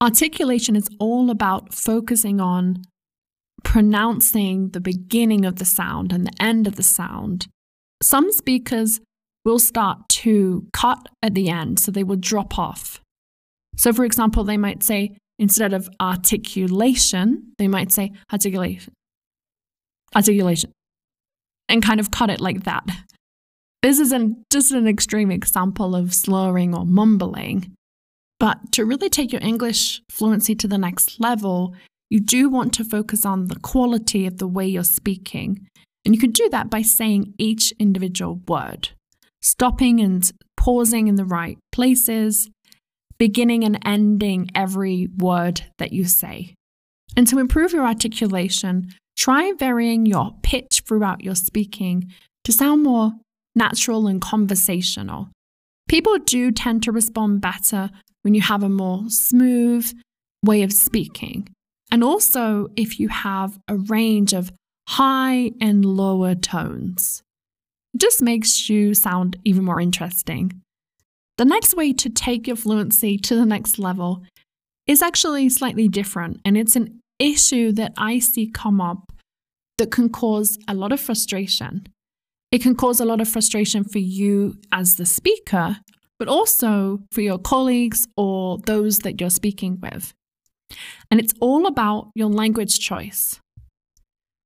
Articulation 0.00 0.76
is 0.76 0.88
all 1.00 1.28
about 1.28 1.74
focusing 1.74 2.40
on 2.40 2.82
pronouncing 3.64 4.70
the 4.70 4.80
beginning 4.80 5.44
of 5.44 5.56
the 5.56 5.64
sound 5.64 6.12
and 6.12 6.26
the 6.26 6.42
end 6.42 6.66
of 6.66 6.76
the 6.76 6.82
sound. 6.82 7.48
Some 8.00 8.30
speakers 8.30 9.00
will 9.44 9.58
start 9.58 10.08
to 10.08 10.66
cut 10.72 11.08
at 11.22 11.34
the 11.34 11.48
end, 11.48 11.80
so 11.80 11.90
they 11.90 12.04
will 12.04 12.16
drop 12.16 12.58
off. 12.58 13.00
So, 13.76 13.92
for 13.92 14.04
example, 14.04 14.44
they 14.44 14.56
might 14.56 14.82
say, 14.82 15.16
instead 15.38 15.72
of 15.72 15.88
articulation, 16.00 17.52
they 17.58 17.66
might 17.66 17.90
say 17.90 18.12
articulation, 18.32 18.92
articulation, 20.14 20.70
and 21.68 21.82
kind 21.82 21.98
of 21.98 22.10
cut 22.10 22.30
it 22.30 22.40
like 22.40 22.64
that. 22.64 22.84
This 23.82 23.98
is 23.98 24.12
an, 24.12 24.44
just 24.50 24.72
an 24.72 24.86
extreme 24.86 25.30
example 25.30 25.96
of 25.96 26.14
slurring 26.14 26.74
or 26.74 26.84
mumbling. 26.84 27.74
But 28.40 28.72
to 28.72 28.84
really 28.84 29.08
take 29.08 29.32
your 29.32 29.42
English 29.42 30.00
fluency 30.10 30.54
to 30.56 30.68
the 30.68 30.78
next 30.78 31.20
level, 31.20 31.74
you 32.08 32.20
do 32.20 32.48
want 32.48 32.72
to 32.74 32.84
focus 32.84 33.26
on 33.26 33.46
the 33.46 33.58
quality 33.60 34.26
of 34.26 34.38
the 34.38 34.46
way 34.46 34.66
you're 34.66 34.84
speaking. 34.84 35.66
And 36.04 36.14
you 36.14 36.20
can 36.20 36.30
do 36.30 36.48
that 36.50 36.70
by 36.70 36.82
saying 36.82 37.34
each 37.38 37.72
individual 37.78 38.40
word, 38.46 38.90
stopping 39.42 40.00
and 40.00 40.30
pausing 40.56 41.08
in 41.08 41.16
the 41.16 41.24
right 41.24 41.58
places, 41.72 42.48
beginning 43.18 43.64
and 43.64 43.78
ending 43.84 44.48
every 44.54 45.08
word 45.18 45.62
that 45.78 45.92
you 45.92 46.04
say. 46.04 46.54
And 47.16 47.26
to 47.26 47.38
improve 47.38 47.72
your 47.72 47.84
articulation, 47.84 48.94
try 49.16 49.52
varying 49.58 50.06
your 50.06 50.30
pitch 50.42 50.82
throughout 50.86 51.24
your 51.24 51.34
speaking 51.34 52.12
to 52.44 52.52
sound 52.52 52.84
more 52.84 53.12
natural 53.54 54.06
and 54.06 54.20
conversational. 54.20 55.28
People 55.88 56.18
do 56.18 56.52
tend 56.52 56.82
to 56.84 56.92
respond 56.92 57.40
better 57.40 57.90
when 58.22 58.34
you 58.34 58.40
have 58.40 58.62
a 58.62 58.68
more 58.68 59.04
smooth 59.08 59.90
way 60.44 60.62
of 60.62 60.72
speaking. 60.72 61.48
And 61.90 62.04
also 62.04 62.68
if 62.76 63.00
you 63.00 63.08
have 63.08 63.58
a 63.68 63.76
range 63.76 64.32
of 64.32 64.52
high 64.88 65.52
and 65.60 65.84
lower 65.84 66.34
tones. 66.34 67.22
It 67.94 68.00
just 68.00 68.22
makes 68.22 68.70
you 68.70 68.94
sound 68.94 69.36
even 69.44 69.64
more 69.64 69.80
interesting. 69.80 70.62
The 71.36 71.44
next 71.44 71.76
way 71.76 71.92
to 71.92 72.08
take 72.08 72.46
your 72.46 72.56
fluency 72.56 73.18
to 73.18 73.36
the 73.36 73.46
next 73.46 73.78
level 73.78 74.22
is 74.86 75.02
actually 75.02 75.50
slightly 75.50 75.88
different, 75.88 76.40
and 76.44 76.56
it's 76.56 76.74
an 76.74 77.00
issue 77.18 77.70
that 77.72 77.92
I 77.98 78.18
see 78.18 78.50
come 78.50 78.80
up 78.80 79.12
that 79.76 79.90
can 79.90 80.08
cause 80.08 80.58
a 80.66 80.74
lot 80.74 80.90
of 80.90 81.00
frustration. 81.00 81.86
It 82.50 82.62
can 82.62 82.74
cause 82.74 82.98
a 82.98 83.04
lot 83.04 83.20
of 83.20 83.28
frustration 83.28 83.84
for 83.84 83.98
you 83.98 84.56
as 84.72 84.96
the 84.96 85.06
speaker, 85.06 85.78
but 86.18 86.28
also 86.28 87.00
for 87.12 87.20
your 87.20 87.38
colleagues 87.38 88.06
or 88.16 88.58
those 88.58 89.00
that 89.00 89.20
you're 89.20 89.30
speaking 89.30 89.78
with. 89.80 90.12
And 91.10 91.20
it's 91.20 91.34
all 91.40 91.66
about 91.66 92.10
your 92.14 92.28
language 92.28 92.78
choice. 92.78 93.40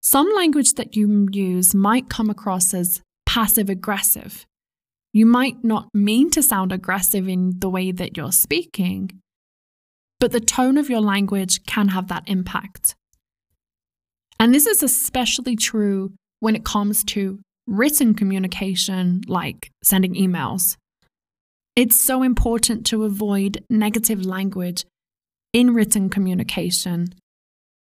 Some 0.00 0.30
language 0.34 0.74
that 0.74 0.96
you 0.96 1.28
use 1.30 1.74
might 1.74 2.08
come 2.08 2.28
across 2.28 2.74
as 2.74 3.00
passive 3.26 3.70
aggressive. 3.70 4.44
You 5.12 5.26
might 5.26 5.62
not 5.62 5.88
mean 5.94 6.30
to 6.30 6.42
sound 6.42 6.72
aggressive 6.72 7.28
in 7.28 7.58
the 7.58 7.68
way 7.68 7.92
that 7.92 8.16
you're 8.16 8.32
speaking, 8.32 9.20
but 10.18 10.32
the 10.32 10.40
tone 10.40 10.78
of 10.78 10.88
your 10.88 11.00
language 11.00 11.64
can 11.66 11.88
have 11.88 12.08
that 12.08 12.24
impact. 12.26 12.94
And 14.38 14.54
this 14.54 14.66
is 14.66 14.82
especially 14.82 15.54
true 15.54 16.12
when 16.40 16.56
it 16.56 16.64
comes 16.64 17.04
to 17.04 17.40
written 17.66 18.14
communication, 18.14 19.22
like 19.28 19.70
sending 19.84 20.14
emails. 20.14 20.76
It's 21.74 21.98
so 21.98 22.22
important 22.22 22.84
to 22.86 23.04
avoid 23.04 23.64
negative 23.70 24.26
language 24.26 24.84
in 25.52 25.72
written 25.72 26.10
communication. 26.10 27.14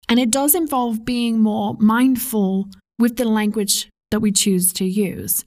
And 0.08 0.20
it 0.20 0.30
does 0.30 0.54
involve 0.54 1.06
being 1.06 1.40
more 1.40 1.76
mindful 1.80 2.68
with 3.00 3.18
the 3.18 3.26
language 3.26 3.90
that 4.12 4.20
we 4.20 4.32
choose 4.32 4.72
to 4.74 4.86
use. 4.86 5.44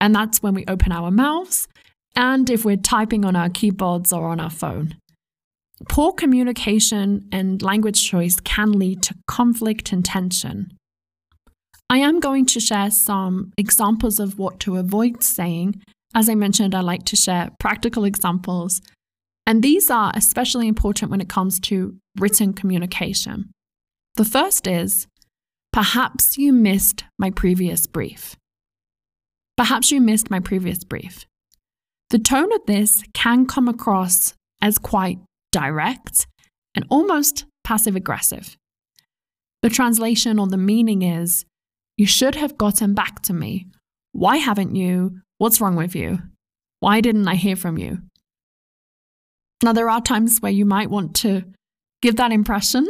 And 0.00 0.14
that's 0.14 0.42
when 0.42 0.54
we 0.54 0.64
open 0.68 0.92
our 0.92 1.10
mouths 1.10 1.66
and 2.14 2.48
if 2.48 2.64
we're 2.64 2.76
typing 2.76 3.24
on 3.24 3.34
our 3.34 3.48
keyboards 3.48 4.12
or 4.12 4.28
on 4.28 4.38
our 4.38 4.50
phone. 4.50 4.96
Poor 5.88 6.12
communication 6.12 7.28
and 7.32 7.60
language 7.60 8.08
choice 8.08 8.38
can 8.38 8.72
lead 8.72 9.02
to 9.02 9.14
conflict 9.26 9.92
and 9.92 10.04
tension. 10.04 10.72
I 11.90 11.98
am 11.98 12.20
going 12.20 12.46
to 12.46 12.60
share 12.60 12.90
some 12.90 13.52
examples 13.58 14.20
of 14.20 14.38
what 14.38 14.60
to 14.60 14.76
avoid 14.76 15.24
saying. 15.24 15.82
As 16.14 16.28
I 16.28 16.34
mentioned, 16.34 16.74
I 16.74 16.80
like 16.80 17.04
to 17.04 17.16
share 17.16 17.50
practical 17.58 18.04
examples, 18.04 18.82
and 19.46 19.62
these 19.62 19.90
are 19.90 20.12
especially 20.14 20.68
important 20.68 21.10
when 21.10 21.20
it 21.20 21.28
comes 21.28 21.58
to 21.60 21.96
written 22.18 22.52
communication. 22.52 23.50
The 24.16 24.24
first 24.24 24.66
is 24.66 25.06
perhaps 25.72 26.36
you 26.36 26.52
missed 26.52 27.04
my 27.18 27.30
previous 27.30 27.86
brief. 27.86 28.36
Perhaps 29.56 29.90
you 29.90 30.00
missed 30.00 30.30
my 30.30 30.40
previous 30.40 30.84
brief. 30.84 31.24
The 32.10 32.18
tone 32.18 32.52
of 32.52 32.60
this 32.66 33.02
can 33.14 33.46
come 33.46 33.68
across 33.68 34.34
as 34.60 34.78
quite 34.78 35.18
direct 35.50 36.26
and 36.74 36.84
almost 36.90 37.46
passive 37.64 37.96
aggressive. 37.96 38.56
The 39.62 39.70
translation 39.70 40.38
or 40.38 40.46
the 40.46 40.58
meaning 40.58 41.02
is 41.02 41.46
you 41.96 42.06
should 42.06 42.34
have 42.34 42.58
gotten 42.58 42.94
back 42.94 43.22
to 43.22 43.32
me. 43.32 43.66
Why 44.12 44.36
haven't 44.36 44.74
you? 44.74 45.20
What's 45.42 45.60
wrong 45.60 45.74
with 45.74 45.96
you? 45.96 46.20
Why 46.78 47.00
didn't 47.00 47.26
I 47.26 47.34
hear 47.34 47.56
from 47.56 47.76
you? 47.76 48.02
Now, 49.64 49.72
there 49.72 49.90
are 49.90 50.00
times 50.00 50.38
where 50.38 50.52
you 50.52 50.64
might 50.64 50.88
want 50.88 51.16
to 51.16 51.42
give 52.00 52.14
that 52.14 52.30
impression, 52.30 52.86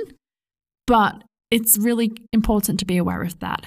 but 0.87 1.23
it's 1.50 1.78
really 1.78 2.12
important 2.30 2.78
to 2.80 2.85
be 2.85 2.99
aware 2.99 3.23
of 3.23 3.38
that. 3.38 3.64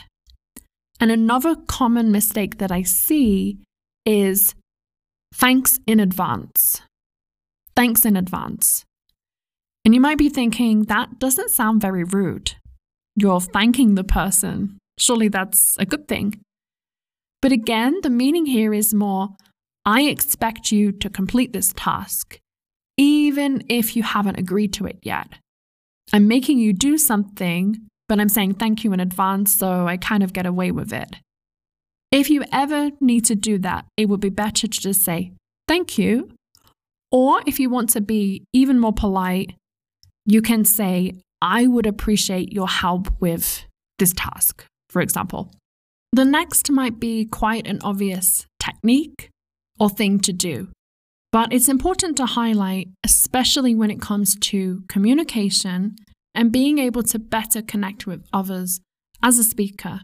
And 1.00 1.10
another 1.10 1.56
common 1.56 2.12
mistake 2.12 2.60
that 2.60 2.72
I 2.72 2.84
see 2.84 3.58
is 4.06 4.54
thanks 5.34 5.80
in 5.88 6.00
advance. 6.00 6.84
Thanks 7.76 8.06
in 8.06 8.16
advance. 8.16 8.86
And 9.84 9.96
you 9.96 10.00
might 10.00 10.20
be 10.20 10.30
thinking, 10.30 10.84
that 10.84 11.18
doesn't 11.18 11.50
sound 11.50 11.82
very 11.82 12.04
rude. 12.04 12.54
You're 13.16 13.42
thanking 13.42 13.96
the 13.96 14.04
person. 14.04 14.78
Surely 15.00 15.28
that's 15.28 15.76
a 15.80 15.88
good 15.88 16.08
thing. 16.08 16.40
But 17.46 17.52
again, 17.52 18.00
the 18.02 18.10
meaning 18.10 18.48
here 18.48 18.74
is 18.74 18.92
more 18.92 19.36
I 19.86 20.06
expect 20.06 20.72
you 20.72 20.92
to 20.94 21.12
complete 21.12 21.54
this 21.54 21.74
task, 21.76 22.40
even 22.98 23.64
if 23.70 23.96
you 23.96 24.02
haven't 24.02 24.40
agreed 24.40 24.74
to 24.74 24.88
it 24.88 24.98
yet. 25.04 25.28
I'm 26.12 26.28
making 26.28 26.58
you 26.58 26.74
do 26.74 26.98
something, 26.98 27.78
but 28.10 28.20
I'm 28.20 28.30
saying 28.30 28.56
thank 28.56 28.84
you 28.84 28.94
in 28.94 29.00
advance 29.00 29.54
so 29.54 29.88
I 29.88 29.96
kind 29.98 30.24
of 30.24 30.34
get 30.34 30.48
away 30.48 30.72
with 30.72 30.92
it. 30.92 31.18
If 32.12 32.32
you 32.32 32.46
ever 32.52 32.90
need 33.00 33.26
to 33.26 33.36
do 33.36 33.60
that, 33.60 33.86
it 33.96 34.10
would 34.10 34.22
be 34.22 34.30
better 34.30 34.66
to 34.66 34.80
just 34.80 35.04
say 35.04 35.32
thank 35.68 36.00
you. 36.00 36.32
Or 37.12 37.42
if 37.46 37.60
you 37.60 37.70
want 37.70 37.92
to 37.92 38.02
be 38.02 38.44
even 38.54 38.80
more 38.80 38.92
polite, 38.92 39.54
you 40.26 40.42
can 40.42 40.66
say, 40.66 41.22
I 41.44 41.68
would 41.68 41.86
appreciate 41.86 42.52
your 42.52 42.70
help 42.70 43.22
with 43.22 43.66
this 44.00 44.14
task, 44.14 44.66
for 44.90 45.00
example. 45.00 45.52
The 46.16 46.24
next 46.24 46.72
might 46.72 46.98
be 46.98 47.26
quite 47.26 47.68
an 47.68 47.80
obvious 47.84 48.48
technique 48.58 49.32
or 49.78 49.90
thing 49.90 50.22
to 50.22 50.32
do, 50.32 50.70
but 51.34 51.52
it's 51.52 51.68
important 51.68 52.16
to 52.16 52.26
highlight, 52.26 52.88
especially 53.04 53.76
when 53.76 53.92
it 53.92 54.00
comes 54.00 54.38
to 54.38 54.84
communication 54.88 55.98
and 56.34 56.54
being 56.54 56.80
able 56.80 57.04
to 57.04 57.20
better 57.20 57.62
connect 57.62 58.08
with 58.08 58.24
others 58.32 58.80
as 59.22 59.38
a 59.38 59.44
speaker. 59.44 60.04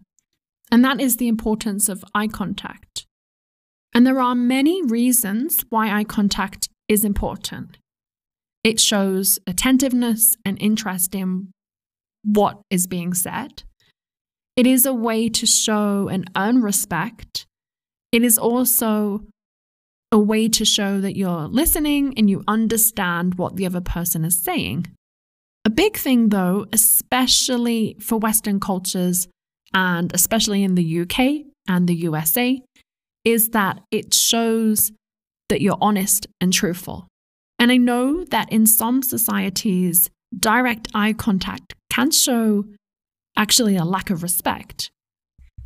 And 0.70 0.84
that 0.84 1.00
is 1.00 1.16
the 1.16 1.30
importance 1.30 1.88
of 1.88 2.04
eye 2.14 2.28
contact. 2.28 3.06
And 3.96 4.06
there 4.06 4.20
are 4.20 4.36
many 4.36 4.84
reasons 4.84 5.64
why 5.70 5.98
eye 5.98 6.04
contact 6.04 6.68
is 6.90 7.06
important. 7.06 7.78
It 8.66 8.82
shows 8.82 9.40
attentiveness 9.48 10.36
and 10.44 10.62
interest 10.62 11.16
in 11.16 11.54
what 12.26 12.60
is 12.70 12.86
being 12.86 13.14
said. 13.14 13.64
It 14.56 14.68
is 14.68 14.86
a 14.86 14.94
way 14.94 15.30
to 15.30 15.46
show 15.46 16.08
and 16.08 16.30
earn 16.36 16.62
respect. 16.62 17.46
It 18.12 18.24
is 18.24 18.38
also 18.38 19.26
a 20.12 20.20
way 20.20 20.50
to 20.50 20.66
show 20.66 21.00
that 21.00 21.16
you're 21.16 21.48
listening 21.48 22.14
and 22.18 22.30
you 22.30 22.44
understand 22.48 23.36
what 23.36 23.56
the 23.56 23.66
other 23.66 23.82
person 23.82 24.26
is 24.26 24.44
saying. 24.44 24.88
A 25.64 25.70
big 25.70 25.96
thing, 25.96 26.30
though, 26.30 26.66
especially 26.74 27.96
for 28.00 28.18
Western 28.18 28.60
cultures 28.60 29.28
and 29.74 30.14
especially 30.14 30.64
in 30.64 30.76
the 30.76 31.02
UK 31.02 31.46
and 31.68 31.88
the 31.88 31.96
USA, 31.96 32.62
is 33.24 33.50
that 33.50 33.80
it 33.92 34.14
shows 34.14 34.92
that 35.50 35.62
you're 35.62 35.78
honest 35.80 36.28
and 36.42 36.52
truthful. 36.52 37.08
And 37.60 37.72
I 37.72 37.78
know 37.78 38.26
that 38.26 38.52
in 38.52 38.66
some 38.66 39.04
societies, 39.04 40.10
direct 40.38 40.88
eye 40.94 41.14
contact 41.14 41.74
can 41.90 42.10
show 42.10 42.66
actually 43.36 43.76
a 43.78 43.86
lack 43.86 44.10
of 44.10 44.24
respect. 44.24 44.92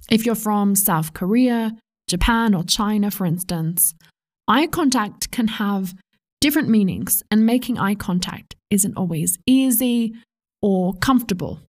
If 0.09 0.25
you're 0.25 0.35
from 0.35 0.75
South 0.75 1.13
Korea, 1.13 1.75
Japan, 2.07 2.53
or 2.53 2.63
China, 2.63 3.09
for 3.11 3.25
instance, 3.25 3.93
eye 4.47 4.67
contact 4.67 5.31
can 5.31 5.47
have 5.47 5.93
different 6.41 6.69
meanings, 6.69 7.23
and 7.31 7.43
making 7.45 7.79
eye 7.79 7.95
contact 7.95 8.55
isn't 8.69 8.95
always 8.95 9.37
easy 9.47 10.13
or 10.61 10.93
comfortable. 10.93 11.59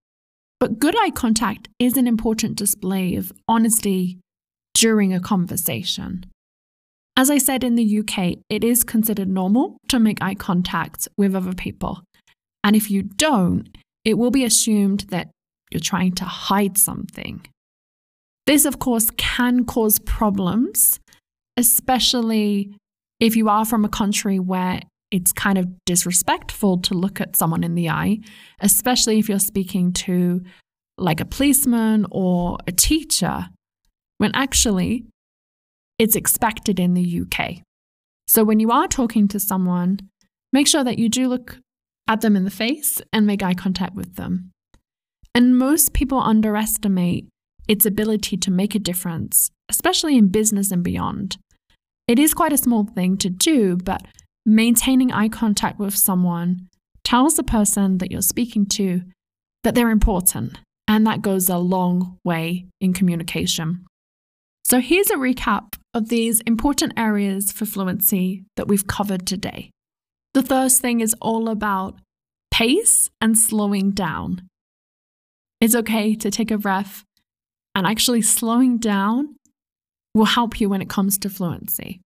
But 0.60 0.78
good 0.78 0.94
eye 0.98 1.10
contact 1.10 1.68
is 1.78 1.96
an 1.96 2.06
important 2.06 2.56
display 2.56 3.16
of 3.16 3.32
honesty 3.48 4.18
during 4.74 5.14
a 5.14 5.20
conversation. 5.20 6.26
As 7.16 7.30
I 7.30 7.38
said 7.38 7.64
in 7.64 7.76
the 7.76 8.00
UK, 8.00 8.38
it 8.50 8.62
is 8.62 8.84
considered 8.84 9.28
normal 9.28 9.78
to 9.88 9.98
make 9.98 10.18
eye 10.20 10.34
contact 10.34 11.08
with 11.16 11.34
other 11.34 11.54
people. 11.54 12.02
And 12.62 12.76
if 12.76 12.90
you 12.90 13.02
don't, 13.02 13.78
it 14.04 14.18
will 14.18 14.30
be 14.30 14.44
assumed 14.44 15.06
that 15.08 15.30
you're 15.70 15.80
trying 15.80 16.12
to 16.12 16.24
hide 16.24 16.78
something. 16.78 17.46
This, 18.46 18.64
of 18.64 18.78
course, 18.78 19.10
can 19.16 19.64
cause 19.64 19.98
problems, 19.98 21.00
especially 21.56 22.76
if 23.18 23.34
you 23.34 23.48
are 23.48 23.64
from 23.64 23.84
a 23.84 23.88
country 23.88 24.38
where 24.38 24.80
it's 25.10 25.32
kind 25.32 25.58
of 25.58 25.68
disrespectful 25.84 26.78
to 26.78 26.94
look 26.94 27.20
at 27.20 27.36
someone 27.36 27.64
in 27.64 27.74
the 27.74 27.88
eye, 27.88 28.18
especially 28.60 29.18
if 29.18 29.28
you're 29.28 29.38
speaking 29.38 29.92
to 29.92 30.42
like 30.98 31.20
a 31.20 31.24
policeman 31.24 32.06
or 32.10 32.58
a 32.66 32.72
teacher, 32.72 33.48
when 34.18 34.30
actually 34.34 35.06
it's 35.98 36.16
expected 36.16 36.78
in 36.78 36.94
the 36.94 37.22
UK. 37.22 37.62
So 38.26 38.44
when 38.44 38.60
you 38.60 38.70
are 38.70 38.88
talking 38.88 39.28
to 39.28 39.40
someone, 39.40 40.00
make 40.52 40.66
sure 40.66 40.84
that 40.84 40.98
you 40.98 41.08
do 41.08 41.28
look 41.28 41.58
at 42.08 42.20
them 42.20 42.36
in 42.36 42.44
the 42.44 42.50
face 42.50 43.00
and 43.12 43.26
make 43.26 43.42
eye 43.42 43.54
contact 43.54 43.94
with 43.94 44.16
them. 44.16 44.52
And 45.36 45.58
most 45.58 45.92
people 45.92 46.18
underestimate 46.18 47.28
its 47.68 47.84
ability 47.84 48.38
to 48.38 48.50
make 48.50 48.74
a 48.74 48.78
difference, 48.78 49.50
especially 49.68 50.16
in 50.16 50.28
business 50.28 50.70
and 50.70 50.82
beyond. 50.82 51.36
It 52.08 52.18
is 52.18 52.32
quite 52.32 52.54
a 52.54 52.56
small 52.56 52.84
thing 52.84 53.18
to 53.18 53.28
do, 53.28 53.76
but 53.76 54.00
maintaining 54.46 55.12
eye 55.12 55.28
contact 55.28 55.78
with 55.78 55.94
someone 55.94 56.68
tells 57.04 57.34
the 57.34 57.42
person 57.42 57.98
that 57.98 58.10
you're 58.10 58.22
speaking 58.22 58.64
to 58.64 59.02
that 59.62 59.74
they're 59.74 59.90
important, 59.90 60.58
and 60.88 61.06
that 61.06 61.20
goes 61.20 61.50
a 61.50 61.58
long 61.58 62.16
way 62.24 62.64
in 62.80 62.94
communication. 62.94 63.84
So 64.64 64.80
here's 64.80 65.10
a 65.10 65.16
recap 65.16 65.74
of 65.92 66.08
these 66.08 66.40
important 66.46 66.94
areas 66.96 67.52
for 67.52 67.66
fluency 67.66 68.44
that 68.56 68.68
we've 68.68 68.86
covered 68.86 69.26
today. 69.26 69.70
The 70.32 70.42
first 70.42 70.80
thing 70.80 71.00
is 71.00 71.14
all 71.20 71.50
about 71.50 71.98
pace 72.50 73.10
and 73.20 73.36
slowing 73.36 73.90
down. 73.90 74.48
It's 75.60 75.74
okay 75.74 76.14
to 76.16 76.30
take 76.30 76.50
a 76.50 76.58
breath, 76.58 77.04
and 77.74 77.86
actually 77.86 78.22
slowing 78.22 78.78
down 78.78 79.36
will 80.14 80.26
help 80.26 80.60
you 80.60 80.68
when 80.68 80.82
it 80.82 80.88
comes 80.88 81.18
to 81.18 81.30
fluency. 81.30 82.00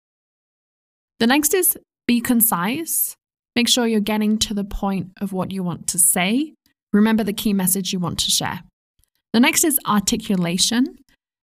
The 1.19 1.27
next 1.27 1.55
is 1.55 1.77
be 2.07 2.21
concise. 2.21 3.15
Make 3.57 3.69
sure 3.69 3.87
you're 3.87 4.01
getting 4.01 4.39
to 4.39 4.55
the 4.55 4.65
point 4.65 5.11
of 5.21 5.33
what 5.33 5.51
you 5.51 5.63
want 5.63 5.87
to 5.89 5.99
say. 5.99 6.55
Remember 6.93 7.25
the 7.25 7.33
key 7.33 7.53
message 7.53 7.93
you 7.93 7.99
want 7.99 8.19
to 8.21 8.31
share. 8.31 8.63
The 9.33 9.41
next 9.41 9.65
is 9.65 9.79
articulation. 9.87 10.97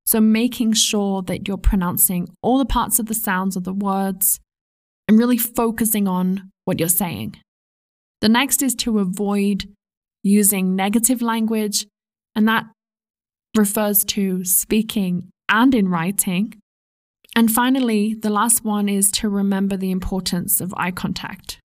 So, 0.06 0.22
making 0.22 0.74
sure 0.74 1.22
that 1.24 1.48
you're 1.48 1.58
pronouncing 1.58 2.30
all 2.41 2.58
the 2.58 2.65
parts 2.65 2.98
of 2.98 3.08
the 3.08 3.13
sounds 3.13 3.58
of 3.58 3.65
the 3.65 3.74
words 3.74 4.39
and 5.08 5.20
really 5.20 5.38
focusing 5.38 6.08
on 6.08 6.50
what 6.63 6.80
you're 6.80 6.88
saying. 6.89 7.36
The 8.22 8.30
next 8.30 8.62
is 8.62 8.74
to 8.76 9.00
avoid 9.00 9.70
using 10.24 10.76
negative 10.76 11.22
language, 11.22 11.86
and 12.38 12.47
that 12.47 12.65
refers 13.58 14.06
to 14.06 14.45
speaking 14.45 15.32
and 15.50 15.73
in 15.73 15.89
writing. 15.89 16.54
And 17.36 17.52
finally, 17.52 18.13
the 18.13 18.30
last 18.30 18.63
one 18.63 18.88
is 18.88 19.10
to 19.12 19.28
remember 19.28 19.76
the 19.76 19.89
importance 19.89 20.62
of 20.62 20.71
eye 20.78 20.91
contact. 20.91 21.60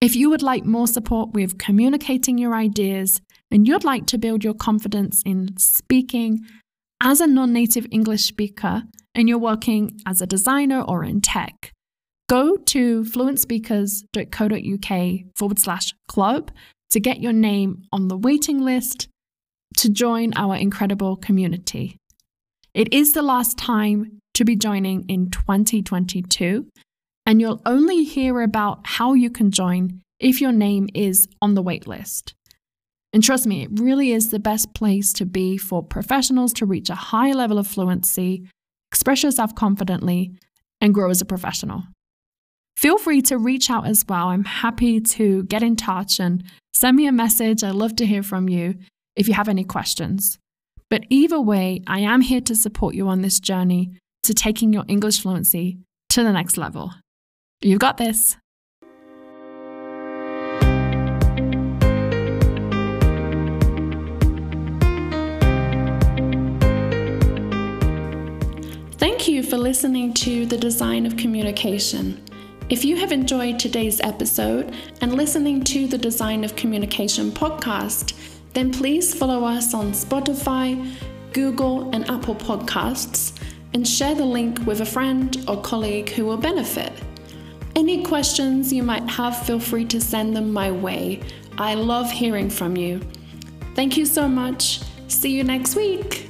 If 0.00 0.16
you 0.16 0.30
would 0.30 0.42
like 0.42 0.64
more 0.64 0.86
support 0.86 1.34
with 1.34 1.58
communicating 1.58 2.38
your 2.38 2.54
ideas 2.54 3.20
and 3.50 3.68
you'd 3.68 3.84
like 3.84 4.06
to 4.06 4.16
build 4.16 4.42
your 4.42 4.54
confidence 4.54 5.22
in 5.26 5.50
speaking 5.58 6.40
as 7.02 7.20
a 7.20 7.26
non 7.26 7.52
native 7.52 7.86
English 7.90 8.22
speaker 8.22 8.84
and 9.14 9.28
you're 9.28 9.38
working 9.38 10.00
as 10.06 10.22
a 10.22 10.26
designer 10.26 10.80
or 10.80 11.04
in 11.04 11.20
tech, 11.20 11.72
go 12.30 12.56
to 12.56 13.04
fluentspeakers.co.uk 13.04 15.36
forward 15.36 15.58
slash 15.58 15.92
club 16.08 16.50
to 16.88 17.00
get 17.00 17.20
your 17.20 17.34
name 17.34 17.82
on 17.92 18.08
the 18.08 18.16
waiting 18.16 18.62
list 18.62 19.10
to 19.76 19.88
join 19.88 20.32
our 20.36 20.56
incredible 20.56 21.16
community. 21.16 21.96
It 22.74 22.92
is 22.92 23.12
the 23.12 23.22
last 23.22 23.58
time 23.58 24.20
to 24.34 24.44
be 24.44 24.56
joining 24.56 25.08
in 25.08 25.30
2022, 25.30 26.66
and 27.26 27.40
you'll 27.40 27.62
only 27.66 28.04
hear 28.04 28.40
about 28.40 28.80
how 28.84 29.14
you 29.14 29.30
can 29.30 29.50
join 29.50 30.00
if 30.18 30.40
your 30.40 30.52
name 30.52 30.88
is 30.94 31.28
on 31.42 31.54
the 31.54 31.62
waitlist. 31.62 32.34
And 33.12 33.22
trust 33.22 33.46
me, 33.46 33.64
it 33.64 33.70
really 33.80 34.12
is 34.12 34.30
the 34.30 34.38
best 34.38 34.72
place 34.74 35.12
to 35.14 35.26
be 35.26 35.56
for 35.56 35.82
professionals 35.82 36.52
to 36.54 36.66
reach 36.66 36.90
a 36.90 36.94
high 36.94 37.32
level 37.32 37.58
of 37.58 37.66
fluency, 37.66 38.46
express 38.92 39.22
yourself 39.22 39.54
confidently, 39.54 40.32
and 40.80 40.94
grow 40.94 41.10
as 41.10 41.20
a 41.20 41.24
professional. 41.24 41.84
Feel 42.76 42.98
free 42.98 43.20
to 43.22 43.36
reach 43.36 43.68
out 43.68 43.86
as 43.86 44.04
well. 44.08 44.28
I'm 44.28 44.44
happy 44.44 45.00
to 45.00 45.42
get 45.44 45.62
in 45.62 45.76
touch 45.76 46.20
and 46.20 46.44
send 46.72 46.96
me 46.96 47.06
a 47.06 47.12
message. 47.12 47.62
I'd 47.64 47.74
love 47.74 47.96
to 47.96 48.06
hear 48.06 48.22
from 48.22 48.48
you 48.48 48.76
if 49.20 49.28
you 49.28 49.34
have 49.34 49.48
any 49.48 49.64
questions. 49.64 50.38
But 50.88 51.04
either 51.10 51.38
way, 51.38 51.82
I 51.86 51.98
am 51.98 52.22
here 52.22 52.40
to 52.40 52.56
support 52.56 52.94
you 52.94 53.06
on 53.06 53.20
this 53.20 53.38
journey 53.38 53.90
to 54.22 54.32
taking 54.32 54.72
your 54.72 54.84
English 54.88 55.20
fluency 55.20 55.78
to 56.08 56.22
the 56.22 56.32
next 56.32 56.56
level. 56.56 56.94
You've 57.60 57.80
got 57.80 57.98
this. 57.98 58.38
Thank 68.96 69.28
you 69.28 69.42
for 69.42 69.58
listening 69.58 70.14
to 70.14 70.46
The 70.46 70.56
Design 70.56 71.04
of 71.04 71.18
Communication. 71.18 72.24
If 72.70 72.86
you 72.86 72.96
have 72.96 73.12
enjoyed 73.12 73.58
today's 73.58 74.00
episode 74.00 74.74
and 75.02 75.14
listening 75.14 75.62
to 75.64 75.86
the 75.86 75.98
Design 75.98 76.42
of 76.42 76.56
Communication 76.56 77.32
podcast, 77.32 78.14
then 78.52 78.72
please 78.72 79.14
follow 79.14 79.44
us 79.44 79.74
on 79.74 79.92
Spotify, 79.92 80.92
Google, 81.32 81.90
and 81.94 82.08
Apple 82.10 82.34
Podcasts 82.34 83.38
and 83.72 83.86
share 83.86 84.14
the 84.14 84.24
link 84.24 84.58
with 84.66 84.80
a 84.80 84.86
friend 84.86 85.44
or 85.48 85.60
colleague 85.62 86.10
who 86.10 86.24
will 86.24 86.36
benefit. 86.36 86.92
Any 87.76 88.02
questions 88.02 88.72
you 88.72 88.82
might 88.82 89.08
have, 89.08 89.46
feel 89.46 89.60
free 89.60 89.84
to 89.86 90.00
send 90.00 90.36
them 90.36 90.52
my 90.52 90.70
way. 90.70 91.22
I 91.56 91.74
love 91.74 92.10
hearing 92.10 92.50
from 92.50 92.76
you. 92.76 93.00
Thank 93.74 93.96
you 93.96 94.06
so 94.06 94.28
much. 94.28 94.80
See 95.08 95.30
you 95.30 95.44
next 95.44 95.76
week. 95.76 96.29